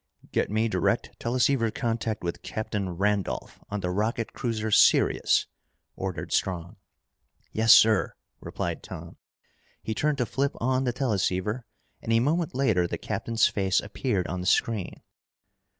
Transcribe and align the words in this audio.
"Get 0.31 0.49
me 0.49 0.67
direct 0.67 1.11
teleceiver 1.19 1.69
contact 1.69 2.23
with 2.23 2.41
Captain 2.41 2.89
Randolph 2.97 3.59
on 3.69 3.81
the 3.81 3.91
rocket 3.91 4.33
cruiser 4.33 4.71
Sirius," 4.71 5.45
ordered 5.95 6.31
Strong. 6.33 6.77
"Yes, 7.51 7.71
sir," 7.71 8.15
replied 8.39 8.81
Tom. 8.81 9.17
He 9.83 9.93
turned 9.93 10.17
to 10.17 10.25
flip 10.25 10.53
on 10.59 10.85
the 10.85 10.91
teleceiver, 10.91 11.67
and 12.01 12.11
a 12.11 12.19
moment 12.19 12.55
later 12.55 12.87
the 12.87 12.97
captain's 12.97 13.45
face 13.45 13.79
appeared 13.79 14.25
on 14.25 14.41
the 14.41 14.47
screen. 14.47 15.03